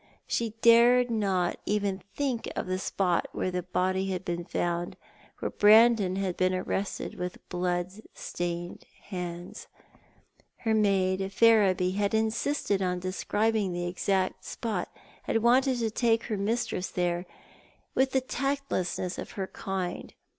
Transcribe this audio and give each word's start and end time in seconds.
She 0.25 0.55
dared 0.63 1.11
not 1.11 1.57
even 1.67 2.01
think 2.15 2.51
of 2.55 2.65
the 2.65 2.79
spot 2.79 3.27
where 3.33 3.51
the 3.51 3.61
body 3.61 4.07
had 4.07 4.25
been 4.25 4.43
found, 4.43 4.95
and 4.95 4.97
where 5.37 5.51
Brandon 5.51 6.15
had 6.15 6.35
been 6.37 6.55
arrested, 6.55 7.13
with 7.19 7.37
blood 7.49 7.91
stained 8.15 8.83
hands. 9.09 9.67
Her 10.55 10.73
maid, 10.73 11.31
Ferriby, 11.31 11.91
had 11.97 12.15
insisted 12.15 12.81
on 12.81 12.97
describing 12.97 13.73
the 13.73 13.85
exact 13.85 14.43
spot, 14.43 14.89
had 15.21 15.43
wanted 15.43 15.77
to 15.77 15.91
take 15.91 16.23
her 16.23 16.35
mistress 16.37 16.87
there, 16.89 17.27
with 17.93 18.09
the 18.11 18.21
tactlessness 18.21 19.19
of 19.19 19.33
her 19.33 19.45
kind. 19.45 20.15